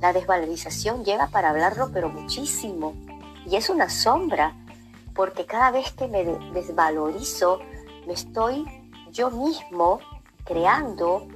la 0.00 0.12
desvalorización 0.12 1.04
llega 1.04 1.28
para 1.28 1.50
hablarlo, 1.50 1.90
pero 1.92 2.08
muchísimo, 2.08 2.94
y 3.48 3.56
es 3.56 3.70
una 3.70 3.88
sombra, 3.88 4.54
porque 5.14 5.46
cada 5.46 5.70
vez 5.70 5.92
que 5.92 6.06
me 6.06 6.24
desvalorizo, 6.52 7.60
me 8.06 8.12
estoy 8.12 8.64
yo 9.10 9.30
mismo 9.30 10.00
creando 10.44 11.26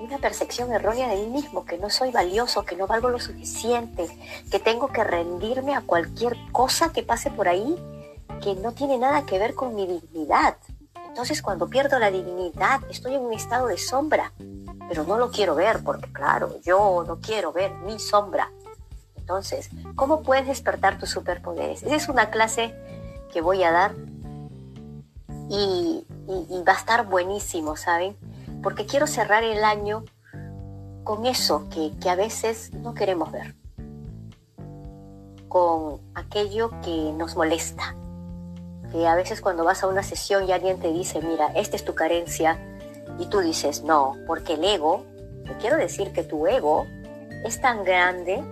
una 0.00 0.18
percepción 0.18 0.72
errónea 0.72 1.08
de 1.08 1.16
mí 1.16 1.26
mismo, 1.28 1.64
que 1.64 1.78
no 1.78 1.88
soy 1.88 2.10
valioso, 2.10 2.64
que 2.64 2.76
no 2.76 2.86
valgo 2.86 3.08
lo 3.08 3.20
suficiente, 3.20 4.08
que 4.50 4.58
tengo 4.58 4.88
que 4.88 5.04
rendirme 5.04 5.74
a 5.74 5.80
cualquier 5.80 6.36
cosa 6.50 6.92
que 6.92 7.02
pase 7.02 7.30
por 7.30 7.48
ahí 7.48 7.76
que 8.42 8.54
no 8.56 8.72
tiene 8.72 8.98
nada 8.98 9.24
que 9.24 9.38
ver 9.38 9.54
con 9.54 9.74
mi 9.74 9.86
dignidad. 9.86 10.56
Entonces 11.06 11.42
cuando 11.42 11.68
pierdo 11.68 11.98
la 11.98 12.10
dignidad 12.10 12.80
estoy 12.90 13.14
en 13.14 13.22
un 13.22 13.32
estado 13.32 13.68
de 13.68 13.78
sombra, 13.78 14.32
pero 14.88 15.04
no 15.04 15.18
lo 15.18 15.30
quiero 15.30 15.54
ver 15.54 15.82
porque 15.84 16.10
claro, 16.12 16.58
yo 16.64 17.04
no 17.06 17.20
quiero 17.20 17.52
ver 17.52 17.72
mi 17.86 17.98
sombra. 17.98 18.50
Entonces, 19.32 19.70
¿cómo 19.96 20.22
puedes 20.22 20.46
despertar 20.46 20.98
tus 20.98 21.10
superpoderes? 21.10 21.82
Esa 21.82 21.96
es 21.96 22.08
una 22.08 22.30
clase 22.30 22.74
que 23.32 23.40
voy 23.40 23.62
a 23.62 23.70
dar 23.72 23.94
y, 25.48 26.04
y 26.28 26.62
va 26.66 26.72
a 26.72 26.76
estar 26.76 27.06
buenísimo, 27.06 27.76
¿saben? 27.76 28.16
porque 28.62 28.86
quiero 28.86 29.06
cerrar 29.06 29.42
el 29.42 29.64
año 29.64 30.04
con 31.04 31.26
eso 31.26 31.68
que, 31.68 31.92
a 32.08 32.14
veces 32.14 32.72
no 32.72 32.94
queremos 32.94 33.32
ver, 33.32 33.56
con 35.48 36.00
aquello 36.14 36.70
que 36.82 37.12
nos 37.16 37.36
molesta, 37.36 37.96
que 38.92 39.06
a 39.06 39.14
veces 39.14 39.40
cuando 39.40 39.64
vas 39.64 39.82
a 39.82 39.88
una 39.88 40.02
sesión 40.02 40.48
y 40.48 40.52
alguien 40.52 40.78
te 40.78 40.92
dice, 40.92 41.20
mira, 41.20 41.48
esta 41.54 41.76
es 41.76 41.84
tu 41.84 41.94
carencia, 41.94 42.58
y 43.18 43.26
tú 43.26 43.40
dices, 43.40 43.82
no, 43.82 44.16
porque 44.26 44.54
el 44.54 44.64
ego, 44.64 45.04
te 45.44 45.56
quiero 45.56 45.76
decir 45.76 46.12
que 46.12 46.22
tu 46.22 46.46
ego 46.46 46.86
es 47.44 47.60
tan 47.60 47.84
grande 47.84 48.42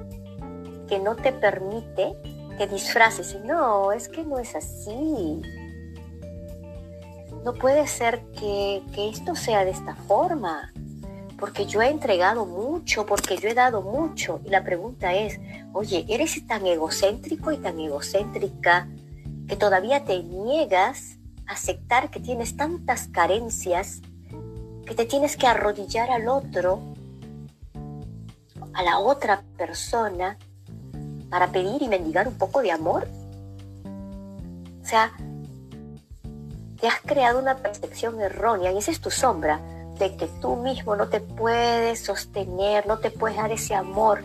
que 0.90 0.98
no 0.98 1.16
te 1.16 1.32
permite 1.32 2.12
que 2.58 2.66
disfraces. 2.66 3.34
No, 3.42 3.92
es 3.92 4.10
que 4.10 4.22
no 4.22 4.38
es 4.38 4.54
así 4.54 5.40
no 7.44 7.54
puede 7.54 7.86
ser 7.86 8.20
que, 8.38 8.82
esto 8.96 9.34
sea 9.34 9.64
de 9.64 9.70
esta 9.70 9.94
forma, 9.94 10.72
porque 11.38 11.66
yo 11.66 11.80
he 11.80 11.88
entregado 11.88 12.44
mucho, 12.44 13.06
porque 13.06 13.38
yo 13.38 13.48
he 13.48 13.54
dado 13.54 13.82
mucho. 13.82 14.40
Y 14.44 14.50
la 14.50 14.62
pregunta 14.62 15.14
es, 15.14 15.40
oye, 15.72 16.04
¿eres 16.08 16.46
tan 16.46 16.66
egocéntrico 16.66 17.50
y 17.52 17.58
tan 17.58 17.80
egocéntrica 17.80 18.88
que 19.48 19.56
todavía 19.56 20.04
te 20.04 20.22
niegas 20.22 21.16
a 21.46 21.52
aceptar 21.52 22.10
que 22.10 22.20
tienes 22.20 22.56
tantas 22.56 23.08
carencias, 23.08 24.02
que 24.86 24.94
te 24.94 25.06
tienes 25.06 25.36
que 25.36 25.46
arrodillar 25.46 26.10
al 26.10 26.28
otro, 26.28 26.80
a 28.74 28.82
la 28.82 28.98
otra 28.98 29.42
persona, 29.56 30.36
para 31.30 31.48
pedir 31.48 31.82
y 31.82 31.88
mendigar 31.88 32.28
un 32.28 32.36
poco 32.36 32.60
de 32.60 32.72
amor? 32.72 33.08
O 34.82 34.84
sea, 34.84 35.12
te 36.80 36.88
has 36.88 37.00
creado 37.00 37.38
una 37.38 37.56
percepción 37.56 38.20
errónea 38.20 38.72
y 38.72 38.78
esa 38.78 38.90
es 38.90 39.00
tu 39.00 39.10
sombra 39.10 39.60
de 39.98 40.16
que 40.16 40.26
tú 40.40 40.56
mismo 40.56 40.96
no 40.96 41.08
te 41.08 41.20
puedes 41.20 42.00
sostener, 42.04 42.86
no 42.86 42.98
te 42.98 43.10
puedes 43.10 43.36
dar 43.36 43.52
ese 43.52 43.74
amor, 43.74 44.22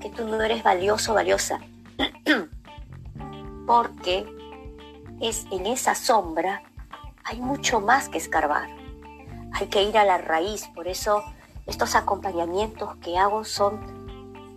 que 0.00 0.08
tú 0.10 0.26
no 0.26 0.40
eres 0.40 0.62
valioso, 0.62 1.14
valiosa. 1.14 1.60
Porque 3.66 4.24
es 5.20 5.46
en 5.50 5.66
esa 5.66 5.94
sombra 5.94 6.62
hay 7.24 7.40
mucho 7.40 7.80
más 7.80 8.08
que 8.08 8.18
escarbar. 8.18 8.68
Hay 9.52 9.66
que 9.66 9.82
ir 9.82 9.98
a 9.98 10.04
la 10.04 10.18
raíz, 10.18 10.68
por 10.74 10.86
eso 10.86 11.24
estos 11.66 11.96
acompañamientos 11.96 12.96
que 12.98 13.18
hago 13.18 13.44
son 13.44 13.95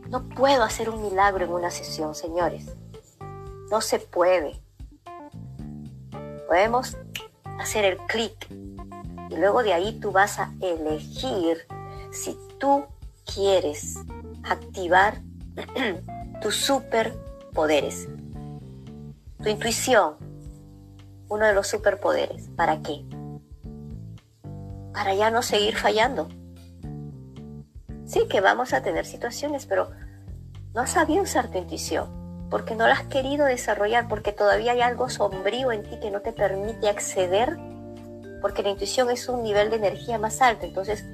no 0.09 0.27
puedo 0.27 0.63
hacer 0.63 0.89
un 0.89 1.03
milagro 1.03 1.45
en 1.45 1.51
una 1.51 1.69
sesión, 1.69 2.15
señores. 2.15 2.65
No 3.69 3.81
se 3.81 3.99
puede. 3.99 4.59
Podemos 6.47 6.97
hacer 7.59 7.85
el 7.85 7.97
clic 7.97 8.47
y 9.29 9.35
luego 9.35 9.61
de 9.61 9.73
ahí 9.73 9.99
tú 9.99 10.11
vas 10.11 10.39
a 10.39 10.51
elegir 10.61 11.67
si 12.11 12.35
tú 12.57 12.85
quieres 13.31 13.95
activar 14.43 15.21
tus 16.41 16.55
superpoderes. 16.55 18.07
Tu 19.43 19.49
intuición, 19.49 20.15
uno 21.29 21.45
de 21.45 21.53
los 21.53 21.67
superpoderes. 21.67 22.49
¿Para 22.55 22.81
qué? 22.81 23.05
Para 24.91 25.13
ya 25.13 25.29
no 25.29 25.43
seguir 25.43 25.75
fallando. 25.75 26.27
Sí 28.09 28.27
que 28.27 28.41
vamos 28.41 28.73
a 28.73 28.81
tener 28.81 29.05
situaciones, 29.05 29.67
pero 29.67 29.91
no 30.73 30.81
has 30.81 30.89
sabido 30.89 31.21
usar 31.21 31.51
tu 31.51 31.59
intuición 31.59 32.19
porque 32.49 32.75
no 32.75 32.87
la 32.87 32.93
has 32.93 33.03
querido 33.03 33.45
desarrollar, 33.45 34.07
porque 34.07 34.31
todavía 34.31 34.71
hay 34.71 34.81
algo 34.81 35.07
sombrío 35.09 35.71
en 35.71 35.83
ti 35.83 35.99
que 35.99 36.09
no 36.09 36.21
te 36.21 36.33
permite 36.33 36.89
acceder, 36.89 37.57
porque 38.41 38.63
la 38.63 38.69
intuición 38.69 39.11
es 39.11 39.29
un 39.29 39.43
nivel 39.43 39.69
de 39.69 39.75
energía 39.75 40.17
más 40.17 40.41
alto. 40.41 40.65
Entonces, 40.65 41.05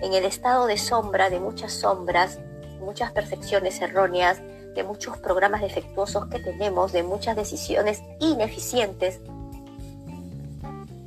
en 0.00 0.14
el 0.14 0.24
estado 0.24 0.66
de 0.66 0.78
sombra, 0.78 1.30
de 1.30 1.40
muchas 1.40 1.72
sombras, 1.72 2.38
muchas 2.80 3.10
percepciones 3.10 3.80
erróneas, 3.80 4.40
de 4.76 4.84
muchos 4.84 5.16
programas 5.18 5.62
defectuosos 5.62 6.28
que 6.28 6.38
tenemos, 6.38 6.92
de 6.92 7.02
muchas 7.02 7.34
decisiones 7.34 8.00
ineficientes, 8.20 9.20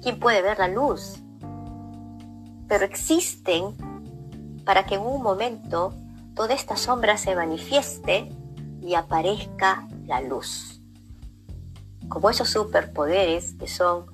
¿quién 0.02 0.20
puede 0.20 0.42
ver 0.42 0.60
la 0.60 0.68
luz? 0.68 1.16
Pero 2.68 2.84
existen 2.84 3.78
para 4.66 4.86
que 4.86 4.96
en 4.96 5.02
un 5.02 5.22
momento 5.22 5.94
toda 6.36 6.54
esta 6.54 6.78
sombra 6.78 7.18
se 7.18 7.36
manifieste 7.36 8.32
y 8.82 8.96
aparezca 8.96 9.88
la 10.06 10.22
luz. 10.22 10.82
Como 12.08 12.30
esos 12.30 12.50
superpoderes 12.50 13.54
que 13.60 13.68
son 13.68 14.06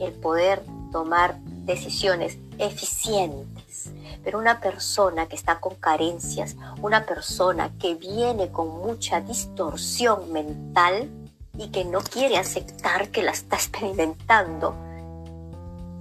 el 0.00 0.12
poder 0.12 0.62
tomar 0.92 1.38
decisiones 1.64 2.38
eficientes. 2.58 3.90
Pero 4.24 4.38
una 4.38 4.60
persona 4.60 5.26
que 5.26 5.36
está 5.36 5.60
con 5.60 5.74
carencias, 5.76 6.56
una 6.82 7.06
persona 7.06 7.72
que 7.78 7.94
viene 7.94 8.50
con 8.50 8.68
mucha 8.68 9.20
distorsión 9.20 10.32
mental 10.32 11.10
y 11.58 11.68
que 11.68 11.84
no 11.84 12.00
quiere 12.00 12.36
aceptar 12.36 13.10
que 13.10 13.22
la 13.22 13.32
está 13.32 13.56
experimentando, 13.56 14.74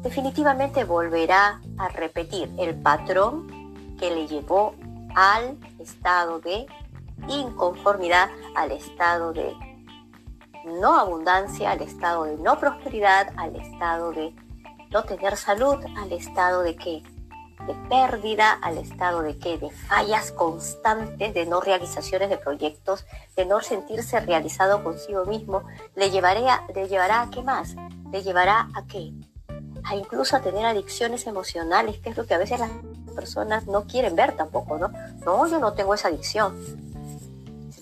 definitivamente 0.02 0.84
volverá 0.84 1.62
a 1.78 1.88
repetir 1.90 2.52
el 2.58 2.76
patrón 2.76 3.55
que 3.98 4.12
le 4.12 4.28
llevó 4.28 4.76
al 5.16 5.58
estado 5.80 6.40
de 6.40 6.66
inconformidad 7.30 8.30
al 8.56 8.72
estado 8.72 9.34
de 9.34 9.54
no 10.66 11.00
abundancia, 11.00 11.72
al 11.72 11.82
estado 11.82 12.26
de 12.26 12.38
no 12.38 12.60
prosperidad, 12.60 13.32
al 13.38 13.56
estado 13.56 14.12
de 14.12 14.34
no 14.90 15.04
tener 15.04 15.38
salud, 15.38 15.78
al 15.98 16.12
estado 16.12 16.64
de 16.64 16.76
qué? 16.76 17.04
De 17.68 17.74
pérdida, 17.90 18.52
al 18.52 18.78
estado 18.78 19.22
de 19.22 19.38
qué? 19.38 19.58
De 19.58 19.70
fallas 19.70 20.32
constantes, 20.32 21.34
de 21.34 21.46
no 21.46 21.62
realizaciones 21.62 22.30
de 22.30 22.38
proyectos, 22.38 23.06
de 23.36 23.46
no 23.46 23.62
sentirse 23.62 24.20
realizado 24.20 24.84
consigo 24.84 25.26
mismo, 25.26 25.64
le, 25.96 26.10
le 26.10 26.88
llevará 26.88 27.22
a 27.22 27.30
qué 27.30 27.42
más? 27.44 27.76
Le 28.12 28.24
llevará 28.24 28.70
a 28.74 28.86
qué? 28.88 29.14
A 29.84 29.96
incluso 29.96 30.36
a 30.36 30.42
tener 30.42 30.66
adicciones 30.66 31.28
emocionales, 31.28 32.00
que 32.00 32.10
es 32.10 32.18
lo 32.18 32.26
que 32.26 32.34
a 32.34 32.40
veces 32.40 32.60
las 32.60 32.72
personas 33.16 33.66
no 33.68 33.86
quieren 33.86 34.16
ver 34.16 34.36
tampoco, 34.36 34.78
¿no? 34.78 34.92
No, 35.26 35.48
yo 35.48 35.60
no 35.60 35.74
tengo 35.74 35.94
esa 35.94 36.10
adicción 36.10 36.54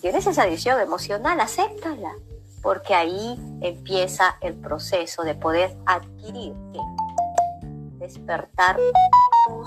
tienes 0.04 0.26
esa 0.26 0.42
adicción 0.42 0.78
emocional, 0.82 1.40
acéptala, 1.40 2.12
porque 2.60 2.92
ahí 2.92 3.40
empieza 3.62 4.36
el 4.42 4.52
proceso 4.52 5.22
de 5.22 5.34
poder 5.34 5.74
adquirir, 5.86 6.52
despertar 7.96 8.76
tus 9.46 9.66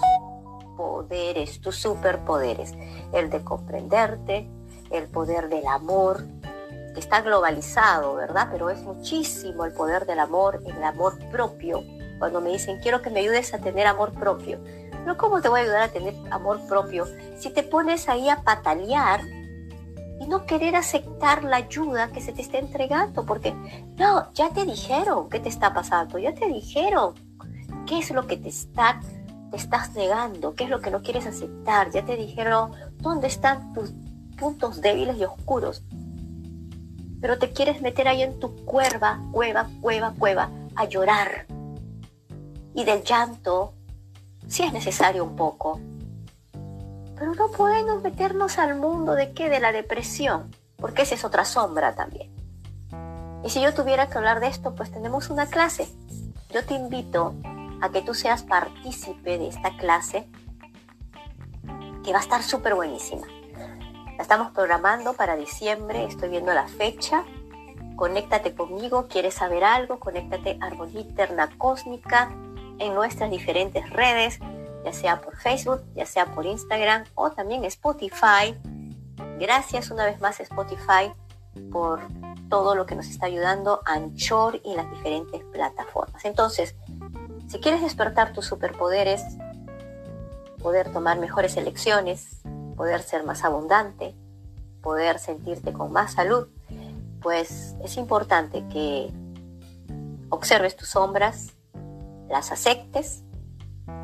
poderes, 0.78 1.60
tus 1.60 1.78
superpoderes, 1.78 2.76
el 3.14 3.32
de 3.32 3.44
comprenderte, 3.44 4.48
el 4.92 5.08
poder 5.08 5.50
del 5.50 5.66
amor, 5.66 6.24
que 6.94 7.00
está 7.00 7.22
globalizado, 7.22 8.14
¿verdad? 8.14 8.50
Pero 8.52 8.70
es 8.70 8.84
muchísimo 8.84 9.66
el 9.66 9.74
poder 9.74 10.06
del 10.06 10.20
amor, 10.20 10.62
el 10.68 10.84
amor 10.84 11.18
propio. 11.32 11.84
Cuando 12.20 12.42
me 12.42 12.52
dicen, 12.52 12.80
quiero 12.80 13.02
que 13.02 13.10
me 13.10 13.22
ayudes 13.22 13.56
a 13.56 13.58
tener 13.58 13.88
amor 13.88 14.12
propio. 14.14 14.60
Pero 15.04 15.18
¿cómo 15.18 15.42
te 15.42 15.50
voy 15.50 15.62
a 15.62 15.64
ayudar 15.64 15.84
a 15.84 15.88
tener 15.90 16.16
amor 16.32 16.60
propio 16.68 17.06
si 17.38 17.50
te 17.50 17.64
pones 17.64 18.10
ahí 18.10 18.30
a 18.30 18.42
patalear 18.42 19.22
y 20.20 20.28
no 20.28 20.46
querer 20.46 20.76
aceptar 20.76 21.44
la 21.44 21.58
ayuda 21.58 22.10
que 22.10 22.22
se 22.22 22.34
te 22.34 22.42
está 22.42 22.58
entregando? 22.58 23.26
Porque, 23.26 23.54
no, 23.98 24.32
ya 24.34 24.50
te 24.50 24.66
dijeron 24.66 25.30
qué 25.30 25.40
te 25.40 25.50
está 25.50 25.74
pasando, 25.74 26.18
ya 26.18 26.34
te 26.34 26.48
dijeron 26.48 27.14
qué 27.86 28.00
es 28.00 28.12
lo 28.12 28.28
que 28.28 28.38
te 28.38 28.50
está 28.50 29.00
te 29.50 29.58
estás 29.58 29.94
negando, 29.96 30.56
qué 30.56 30.66
es 30.66 30.70
lo 30.70 30.82
que 30.82 30.92
no 30.92 31.02
quieres 31.02 31.26
aceptar, 31.26 31.92
ya 31.92 32.04
te 32.06 32.16
dijeron 32.16 32.72
dónde 32.98 33.28
están 33.28 33.74
tus 33.74 33.94
puntos 34.38 34.82
débiles 34.82 35.18
y 35.18 35.24
oscuros. 35.24 35.84
Pero 37.22 37.40
te 37.40 37.52
quieres 37.52 37.82
meter 37.82 38.08
ahí 38.08 38.22
en 38.22 38.40
tu 38.40 38.56
cueva, 38.66 39.22
cueva, 39.32 39.70
cueva, 39.82 40.14
cueva, 40.18 40.52
a 40.76 40.86
llorar. 40.86 41.48
Y 42.76 42.84
del 42.84 43.04
llanto, 43.04 43.74
si 44.48 44.64
es 44.64 44.74
necesario 44.74 45.24
un 45.24 45.36
poco. 45.36 45.80
Pero 47.16 47.34
no 47.34 47.50
podemos 47.52 48.02
meternos 48.02 48.58
al 48.58 48.76
mundo 48.76 49.14
de 49.14 49.34
qué? 49.34 49.50
De 49.50 49.60
la 49.60 49.72
depresión, 49.72 50.56
porque 50.78 51.02
esa 51.02 51.16
es 51.16 51.26
otra 51.26 51.46
sombra 51.46 51.96
también. 51.96 52.32
Y 53.44 53.50
si 53.50 53.62
yo 53.62 53.74
tuviera 53.74 54.08
que 54.08 54.18
hablar 54.18 54.40
de 54.40 54.48
esto, 54.48 54.76
pues 54.76 54.92
tenemos 54.92 55.30
una 55.30 55.48
clase. 55.48 55.88
Yo 56.50 56.66
te 56.66 56.76
invito 56.76 57.34
a 57.82 57.90
que 57.90 58.02
tú 58.02 58.14
seas 58.14 58.44
partícipe 58.44 59.38
de 59.38 59.48
esta 59.48 59.76
clase, 59.78 60.28
que 62.04 62.12
va 62.12 62.20
a 62.20 62.22
estar 62.22 62.44
súper 62.44 62.76
buenísima. 62.76 63.28
La 64.18 64.24
estamos 64.24 64.52
programando 64.52 65.14
para 65.14 65.36
diciembre, 65.36 66.06
estoy 66.06 66.30
viendo 66.30 66.54
la 66.54 66.68
fecha. 66.68 67.24
Conéctate 67.96 68.54
conmigo, 68.56 69.08
quieres 69.08 69.36
saber 69.36 69.64
algo, 69.64 70.00
conéctate 70.00 70.60
a 70.62 70.70
Interna 71.00 71.50
Cósmica 71.58 72.32
en 72.80 72.94
nuestras 72.94 73.30
diferentes 73.30 73.90
redes, 73.90 74.40
ya 74.84 74.94
sea 74.94 75.22
por 75.22 75.36
Facebook, 75.38 75.84
ya 75.96 76.06
sea 76.06 76.26
por 76.34 76.46
Instagram 76.46 77.04
o 77.16 77.32
también 77.32 77.66
Spotify. 77.66 78.58
Gracias 79.40 79.92
una 79.92 80.06
vez 80.06 80.20
más 80.20 80.40
Spotify 80.40 81.12
por 81.72 82.02
todo 82.50 82.76
lo 82.76 82.86
que 82.86 82.96
nos 82.96 83.08
está 83.08 83.26
ayudando 83.26 83.82
Anchor 83.86 84.62
y 84.64 84.76
las 84.76 84.90
diferentes 84.92 85.44
plataformas. 85.46 86.24
Entonces, 86.26 86.76
si 87.48 87.60
quieres 87.60 87.82
despertar 87.82 88.34
tus 88.34 88.46
superpoderes, 88.46 89.24
poder 90.62 90.92
tomar 90.92 91.20
mejores 91.20 91.58
elecciones, 91.58 92.42
poder 92.76 93.02
ser 93.02 93.24
más 93.24 93.44
abundante, 93.44 94.16
poder 94.82 95.20
sentirte 95.20 95.74
con 95.74 95.92
más 95.92 96.14
salud, 96.14 96.48
pues 97.22 97.76
es 97.84 97.98
importante 97.98 98.66
que 98.70 99.12
observes 100.30 100.76
tus 100.76 100.90
sombras, 100.90 101.57
las 102.30 102.52
aceptes 102.52 103.24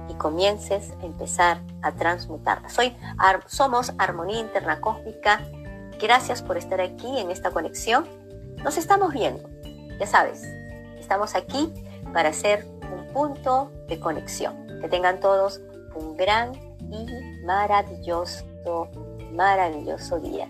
y 0.09 0.13
comiences 0.15 0.91
a 1.01 1.05
empezar 1.05 1.62
a 1.81 1.91
transmutarlas. 1.93 2.73
Soy, 2.73 2.95
somos 3.47 3.93
Armonía 3.97 4.39
Interna 4.39 4.81
Cósmica. 4.81 5.41
Gracias 5.99 6.41
por 6.41 6.57
estar 6.57 6.81
aquí 6.81 7.19
en 7.19 7.31
esta 7.31 7.51
conexión. 7.51 8.07
Nos 8.63 8.77
estamos 8.77 9.13
viendo, 9.13 9.49
ya 9.99 10.07
sabes, 10.07 10.43
estamos 10.97 11.36
aquí 11.36 11.73
para 12.13 12.29
hacer 12.29 12.65
un 12.93 13.07
punto 13.13 13.71
de 13.88 13.99
conexión. 13.99 14.67
Que 14.81 14.88
tengan 14.88 15.19
todos 15.19 15.62
un 15.95 16.17
gran 16.17 16.53
y 16.79 17.05
maravilloso, 17.45 18.45
maravilloso 19.31 20.19
día. 20.19 20.47